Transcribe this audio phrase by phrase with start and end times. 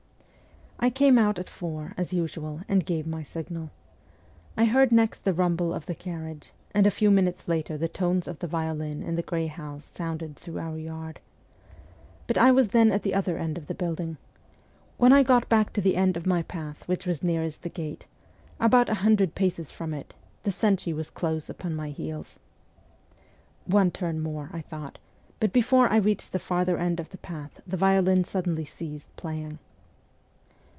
[0.83, 3.69] I came out at four, as usual, and gave my signal.
[4.57, 8.27] I heard next the rumble of the carriage, and a few minutes later the tones
[8.27, 11.19] of the violin in the grey house sounded through our yard.
[12.25, 14.17] But I was then at the other end of the building.
[14.97, 18.07] When I got back to the end of my path which was nearest the gate
[18.59, 22.39] about a hundred paces from it the sentry was close upon my heels.'
[23.77, 24.97] One turn more,' I thought
[25.39, 29.59] but before I reached the farther end of the path the violin suddenly ceased playing.